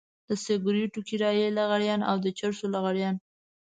د 0.27 0.29
سګرټو 0.43 0.99
کرايي 1.09 1.47
لغړيان 1.57 2.01
او 2.09 2.15
د 2.25 2.27
چرسو 2.37 2.65
لغړيان. 2.75 3.15